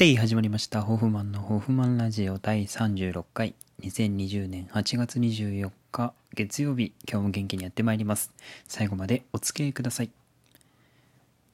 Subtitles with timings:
[0.00, 0.80] で始まりました。
[0.80, 3.54] ホフマンのホフマンラジオ第36回。
[3.82, 6.94] 2020年8月24日月曜日。
[7.06, 8.32] 今日も元気にやってまいります。
[8.66, 10.10] 最後までお付き合いください。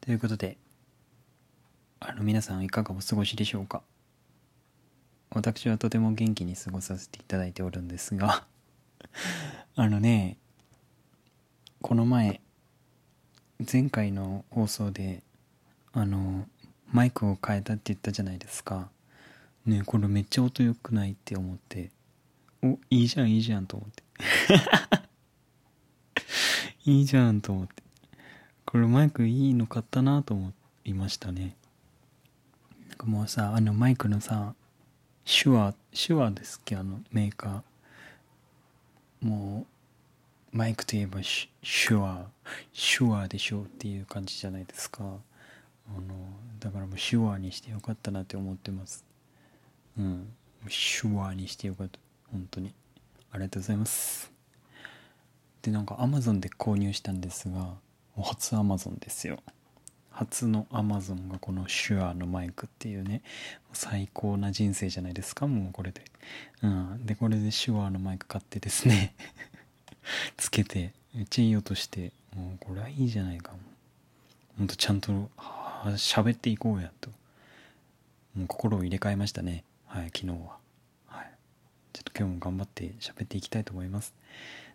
[0.01, 0.59] ということで
[1.99, 3.83] あの皆さんいかがお過ごしでしょうか？
[5.31, 8.45] 私はとても元気に過ごさせていただいておるんですが
[9.75, 10.37] あのね
[11.83, 12.41] この前
[13.73, 15.25] 前回の放送で
[15.93, 16.47] あの
[16.93, 18.89] マイクを変えたって言ったじゃないですか。
[19.67, 21.91] ねこれめっちゃ音良くないって思って。
[22.63, 24.03] おいいじゃんいいじゃんと思って。
[26.91, 27.83] いいじゃんと思って。
[28.65, 30.53] これマイクいいの買ったなと思
[30.85, 31.57] いましたね。
[32.89, 34.55] なんかもうさあのマイクのさ
[35.25, 36.77] 手話手話ですっけ？
[36.77, 39.27] あのメーカー。
[39.27, 39.67] も
[40.53, 41.21] うマイクといえば
[41.63, 42.27] 手話。
[42.73, 45.19] 手話でしょうっていう感じじゃないですか。
[45.89, 46.15] あの
[46.59, 49.05] だからもう手話にしてよかったなって思ってます。
[49.99, 50.33] うん。
[50.69, 51.99] 手話にしてよかった。
[52.33, 52.75] 本当に。
[53.31, 54.33] ありがとうございます。
[55.63, 57.75] でなんかアマゾンで購入したんですが
[58.17, 59.39] 初アマゾンですよ。
[60.11, 63.23] 初のアマゾンがこの手話のマイクっていうね
[63.75, 66.03] 最高な人生じゃないですかもうこれで。
[66.63, 67.05] うん。
[67.05, 69.15] でこれで手話のマイク買ってですね
[70.37, 73.53] つけてめっちゃいい音してもうこれはいいじゃないか。
[74.57, 75.31] ほんとちゃんと
[75.93, 77.11] 喋っていこうやと。
[78.35, 79.65] もう心を入れ替えましたね。
[79.87, 80.57] はい昨日は。
[81.07, 81.31] はい。
[81.93, 84.15] ちょっと今日も頑張って喋っていきたいと思います。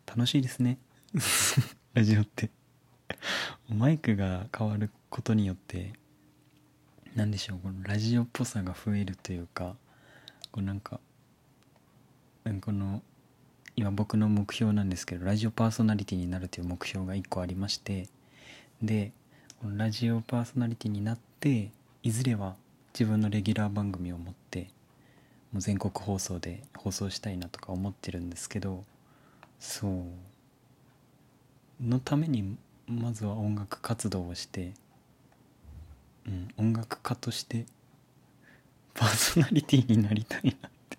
[0.07, 0.77] 楽しいですね。
[1.93, 2.49] ラジオって。
[3.69, 5.93] マイクが変わることによって
[7.15, 9.75] 何でしょうこのラジオっぽさが増えるというか
[10.51, 10.99] こうなんか
[12.61, 13.01] この
[13.75, 18.07] 今僕の目標なんですけどラジオパーソナリティになるという目標が1個ありまして
[18.81, 19.11] で
[19.63, 21.69] ラジオパーソナリティになって
[22.01, 22.55] いずれは
[22.95, 24.69] 自分のレギュラー番組を持って
[25.53, 28.83] もう全国放送で放送したいなとか思ってるんですけど
[29.59, 29.91] そう。
[31.79, 32.57] のために
[32.87, 34.73] まずは音楽活動をして、
[36.25, 37.65] うん、音楽家として
[38.95, 40.97] パーソナリティになりたいなって。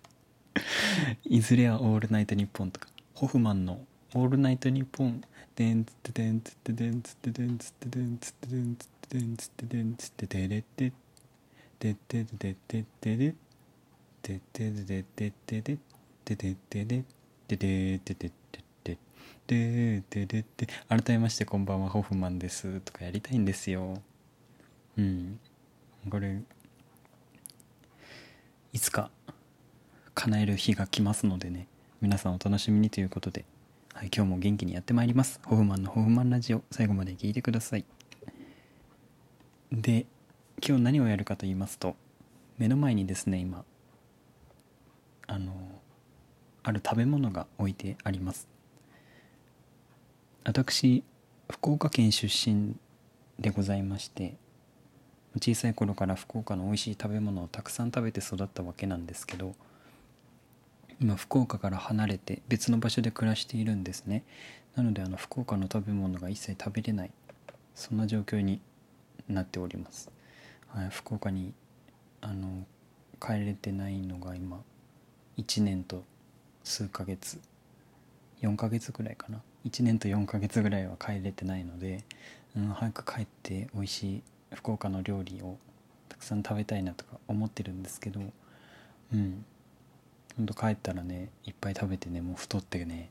[1.25, 3.85] いずれは「オールナイトニッポン」とかホフマンの
[4.15, 5.21] 「オールナイトニッポン」
[5.55, 10.91] でんつってでんつってでんつってでんつってでんつってでんつってでんつってでんつってでれって
[11.79, 13.35] でってでってでで
[14.23, 17.05] でってででででででで
[17.47, 18.31] ででででで
[18.83, 18.97] で
[19.45, 24.01] ででででで改めましてこんばんはホフマンですとかやりたいんですよ
[24.97, 25.39] うん
[26.09, 26.41] これ
[28.71, 29.11] いつか
[30.15, 31.67] 叶える日が来ますのでね
[32.01, 33.45] 皆さんお楽しみにということで、
[34.11, 35.39] 今日も元気にやってまいります。
[35.45, 36.63] ホフマンのホフマンラジオ。
[36.71, 37.85] 最後まで聞いてください。
[39.71, 40.05] で
[40.65, 41.95] 今日何をやるかと言いますと
[42.57, 43.63] 目の前にですね今
[45.25, 45.53] あの
[46.63, 48.47] ある食べ物が置いてあります。
[50.43, 51.03] 私
[51.49, 52.75] 福岡県出身
[53.39, 54.35] でございまして
[55.41, 59.55] 小さい頃から福岡の美味しい食べ物をたくさん食べて育ったわけなんですけど
[61.01, 64.23] 今福岡から離れて別の場所で暮らしているんですね。
[64.75, 67.11] なのであの福岡の食べ物が一切食べれない。
[67.75, 68.61] そんな状況に
[69.27, 70.11] なっております、
[70.67, 71.53] はい、福岡に
[72.21, 72.65] あの
[73.19, 74.61] 帰れてないのが今
[75.37, 76.03] 1年と
[76.63, 77.39] 数ヶ月。
[78.41, 79.41] 4ヶ月ぐらいかな。
[79.65, 82.03] 1年と4ヶ月ぐらいは帰れてないので、
[82.57, 84.23] うん、早く帰って美味しい
[84.53, 85.57] 福岡の料理を
[86.09, 88.19] たくさん食べたいなとか思ってるんですけど
[89.13, 89.45] うん。
[90.37, 93.09] ほんと帰ったらねいっぱい食べてねもう太ってね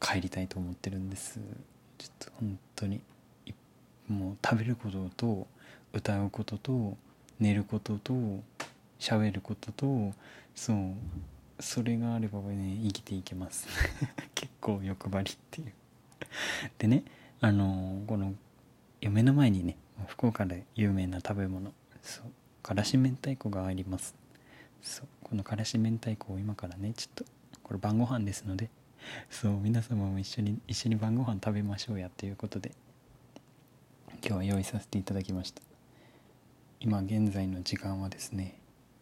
[0.00, 1.40] 帰りたいと思ってるんです。
[1.98, 3.00] ちょっと本当に
[4.08, 5.46] もう食べることと
[5.92, 6.96] 歌うことと
[7.38, 8.12] 寝ることと
[8.98, 10.12] 喋ることと
[10.54, 10.94] そう
[11.60, 13.68] それがあればね生きていけます。
[14.34, 15.72] 結構欲張りっていう。
[16.78, 17.04] でね
[17.40, 18.34] あのこの
[19.00, 19.76] 目の前にね
[20.06, 22.26] 福岡で有名な食べ物そう
[22.62, 24.21] からし明太子があります。
[24.82, 27.24] そうこのからし明太子を今からねちょっと
[27.62, 28.68] これ晩ご飯ですので
[29.30, 32.72] そう皆様も一緒に一緒に晩ご飯食べましょうやということで
[34.24, 35.62] 今日は用意させていただきました。
[36.78, 38.58] 今現在の時間はですね、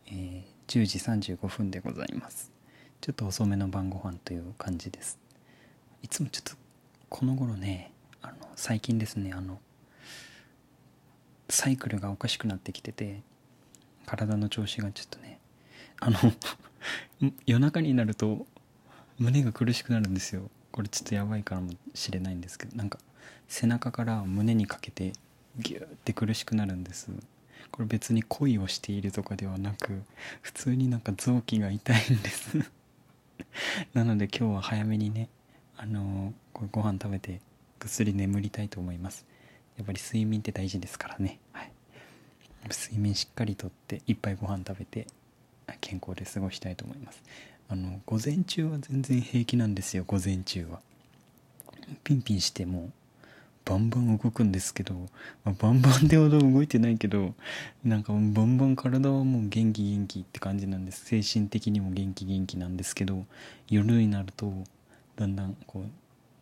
[0.06, 2.50] えー、10時35分でございます。
[3.02, 5.18] ちょっと遅めの晩ご飯という感じです。
[6.02, 6.52] いつもちょっと
[7.10, 9.60] この頃ねあの最近ですねあの
[11.50, 13.22] サイクルがおかしくなってきてて
[14.06, 15.29] 体の調子がちょっとね
[16.00, 16.18] あの
[17.46, 18.46] 夜中になると
[19.18, 20.50] 胸が苦しくなるんですよ。
[20.72, 22.98] これちょっとやばいかもしれないんですけどなんか
[23.48, 25.12] 背中から胸にかけて
[25.58, 27.10] ギューって苦しくなるんです。
[27.70, 30.02] これ別に恋をしているとかではなく
[30.40, 32.58] 普通になんか臓器が痛いんです。
[33.94, 35.28] なので今日は早めにね
[35.76, 37.40] あのー、ご飯食べて
[37.78, 39.26] ぐっすり眠りたいと思います。
[39.76, 41.38] やっぱり睡眠って大事ですからね。
[41.52, 41.72] はい。
[42.70, 45.06] 睡眠しっかりとっていっぱいご飯食べて
[45.80, 47.22] 健康で過ごしたいと思います。
[47.68, 50.80] あの午前中は全然平気なんですよ午前中は。
[52.04, 52.90] ピンピンしても
[53.64, 54.94] バンバン動くんですけど、
[55.44, 57.34] まあ、バンバンでほど動いてないけど
[57.84, 61.04] なんかバンバン体はもう元気元気って感じなんです。
[61.04, 63.24] 精神的にも元気元気なんですけど
[63.68, 64.52] 夜になると
[65.16, 65.84] だんだんこ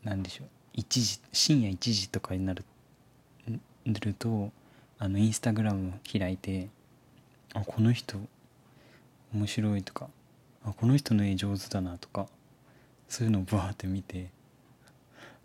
[0.04, 2.64] うなんでしょう1時深夜1時とかになる
[3.84, 4.50] ると
[4.98, 6.68] あのインスタグラム開いて
[7.54, 8.18] あこの人
[9.32, 10.08] 面白いとか
[10.64, 12.26] あこの人の絵上手だなとか
[13.08, 14.30] そういうのをバーって見て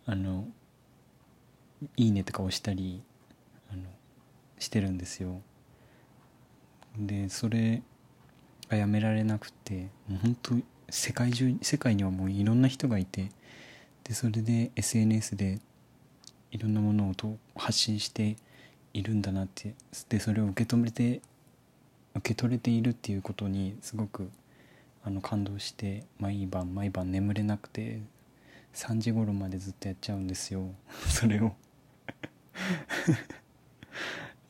[0.05, 0.47] あの
[1.97, 3.01] いいねとか押したり
[3.71, 3.83] あの
[4.59, 5.41] してるんですよ。
[6.97, 7.81] でそれ
[8.69, 10.55] がやめられなくてもう本当
[10.89, 13.29] 世界中世界にはもういろんな人がいて
[14.03, 15.59] でそれで SNS で
[16.51, 18.35] いろんなものを発信して
[18.93, 19.73] いるんだなって
[20.09, 21.21] でそれを受け止めて
[22.15, 24.29] 受け取れているっていうことにすごく
[25.03, 28.01] あの感動して毎晩毎晩眠れなくて
[28.73, 30.69] 3時頃までずっとやっちゃうんですよ。
[31.09, 31.55] それを。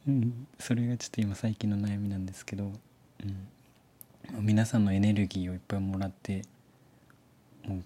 [0.07, 2.73] うん、それがちょっと今最近の悩みなんですけど、
[3.23, 6.41] うん、皆さんのエネルギーをいっぱいもらって
[7.65, 7.83] もう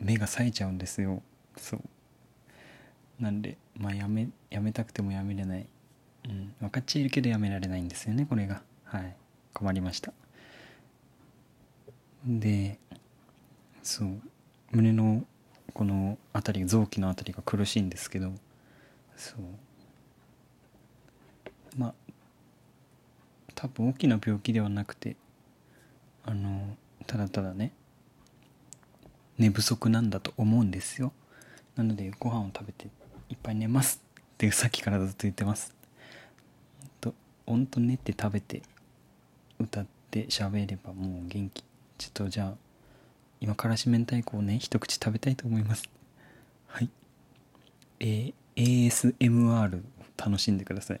[0.00, 1.22] 目が冴えちゃうんですよ。
[1.56, 3.22] そう。
[3.22, 5.66] なんでまあやめやめたくてもやめれない、
[6.28, 8.62] うん、分かっちゃいるけどやめられないんですよねこれが。
[8.92, 9.16] はい。
[9.54, 10.12] 困りました。
[12.26, 12.78] で
[13.82, 14.20] そう。
[14.70, 15.24] 胸の
[15.72, 18.32] この辺り臓器の辺りが苦しいんですけど
[19.16, 19.40] そう。
[21.78, 21.94] まあ
[23.54, 25.16] 多分大きな病気ではなくて
[26.26, 27.72] あのただただね
[29.38, 31.14] 寝不足なんだと思うんですよ。
[31.76, 32.88] なのでご飯を食べて
[33.30, 35.74] いっぱい寝ますってさっきからずっと言ってます。
[37.44, 38.62] ほんと寝て食べて
[39.62, 41.64] 歌って喋ればもう元気。
[41.98, 42.54] ちょっとじゃあ
[43.40, 45.88] 今からし明太子をね一口食べたいと思います。
[46.68, 46.90] はい。
[48.00, 49.82] えー、ASMR
[50.16, 51.00] 楽しんでください。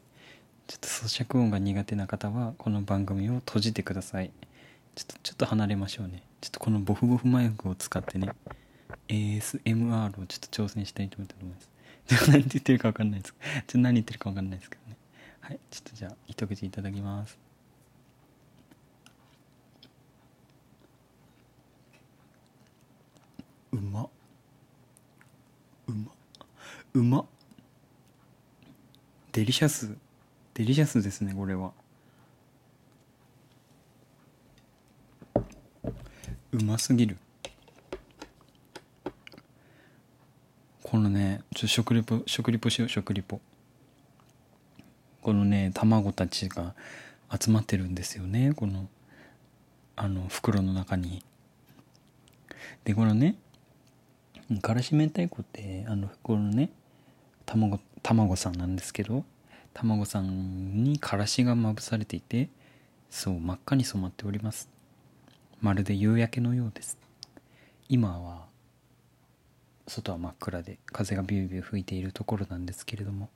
[0.66, 4.30] ちょっと咀嚼音が苦手な方はこの番組を閉じてください。
[4.94, 6.22] ちょっとちょっと離れましょうね。
[6.40, 8.28] ちょっとこのボフボフマイクを使ってね。
[9.08, 11.68] ASMR をちょっと挑戦したいと思います
[12.06, 13.32] ちょっと何て言ってるか分かんないです。
[13.32, 14.96] ちょっと何言ってるか分かんないですけどね。
[15.40, 15.60] はい。
[15.70, 17.38] ちょっとじゃあ一口いただきます。
[23.72, 24.08] うま
[25.88, 26.12] うま
[26.94, 27.24] うま
[29.32, 29.96] デリシャス
[30.54, 31.72] デリシャスですねこれは。
[36.52, 37.16] うますぎる。
[40.82, 43.40] このねちょ食リポ食リポしよう食リポ。
[45.22, 46.74] このね卵たちが
[47.40, 48.86] 集まってるんですよねこの
[49.96, 51.24] あの袋の中に。
[52.84, 53.36] でこのね
[54.60, 56.70] からし明太子ってあのこのね
[57.46, 59.24] 卵卵さんなんですけど
[59.74, 62.48] 卵さんにからしがまぶされていて
[63.10, 64.68] そう真っ赤に染まっております。
[65.60, 66.98] まるで夕焼けのようです。
[67.88, 68.46] 今は
[69.86, 73.28] 外は真っ暗で風がビュービュー吹いているところなんですけれども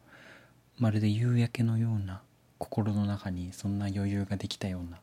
[0.79, 2.23] まるで夕焼けのような
[2.59, 4.99] 心の中にそんな余裕ができたような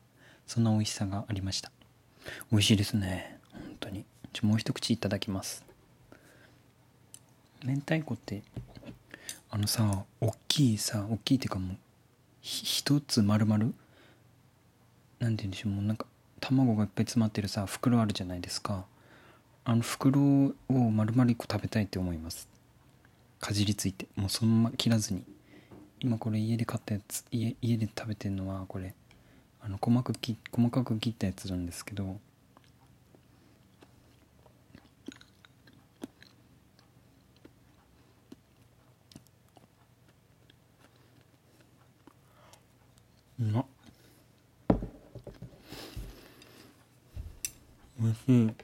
[0.46, 1.70] そんな美味しさがありました。
[2.50, 3.38] 美味しいですね。
[3.52, 4.04] 本当に。
[4.32, 5.64] ちょもう一口いただきます。
[7.64, 8.42] 明太子って
[9.50, 11.76] あのさ大きいさ大きいってかもう
[12.42, 13.64] 一つ丸々
[15.18, 16.06] なんて言うんでしょうもうなんか
[16.40, 18.84] 卵がいっぱい詰まってるさ袋あるじゃないですか。
[19.64, 22.48] あの袋を丸々1個食べたいって思います。
[23.40, 24.06] かじりついて。
[24.14, 25.24] もうそのまま切らずに。
[26.00, 28.94] 今これ家で買ったやつ家家で食べてるのはこれ
[29.62, 30.18] あの細かく
[30.52, 32.18] 細かく切ったやつなんですけど
[43.40, 43.64] うまっ
[48.04, 48.54] おいしい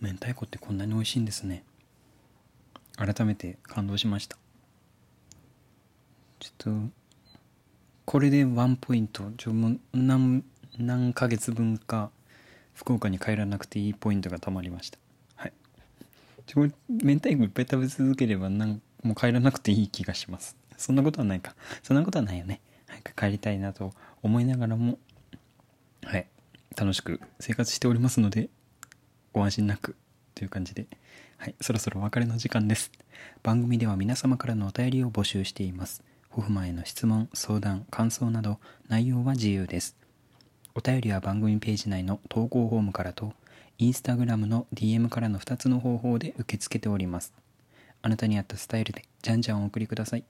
[0.00, 1.64] 明太子ってこんなに美味しいんですね。
[2.96, 4.36] 改めて感動しました。
[6.38, 6.70] ちょっと
[8.04, 10.44] これでワンポイントちょもう何
[10.78, 12.10] 何ヶ月分か
[12.74, 14.98] 福岡に帰らなくていいポイントがたまりました。
[15.34, 15.52] はい。
[16.46, 20.56] チョコ明太子いっぱい食べ続ければなんもう帰らなくていい気がします。
[20.76, 21.56] そんなことはないか。
[21.82, 22.60] そんなことはないよね。
[23.08, 24.98] く帰りたいなと思いながらも
[26.04, 26.26] はい
[26.76, 28.48] 楽しく生活しておりますので
[29.32, 29.96] ご安心なく
[30.34, 30.86] という感じで
[31.38, 32.90] はいそろそろお別れの時間です。
[33.42, 36.02] 番組では皆様からのお便りを募集しています。
[36.30, 39.96] ホフマンへの質問相談感想など内容は自由です。
[40.74, 43.32] お便りは番組ページ内の投稿フォームからと
[43.78, 47.32] インスタグラムの DM からの2つの方法で受け付けております。
[48.02, 50.24] あなたに合ったスタイルでじゃんじゃんお送りください。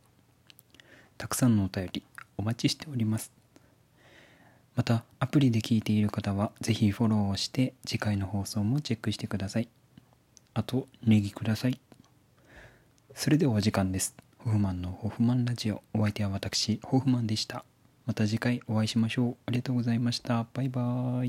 [1.16, 2.02] たくさんのお便り
[2.38, 3.30] お待ちしております。
[4.76, 9.68] またアプリで聞いている方はぜひフォローをして次回の放送もチェックしてください。
[10.54, 11.80] あとネギください。
[13.14, 14.14] それではお時間です。
[14.38, 15.82] ホフマンのホフマンラジオ。
[15.92, 17.64] お相手は私ホフマンでした。
[18.06, 19.36] また次回お会いしましょう。
[19.46, 20.46] ありがとうございました。
[20.54, 21.26] バイバーイ。